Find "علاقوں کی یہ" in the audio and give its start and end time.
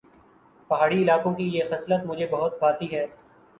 1.03-1.63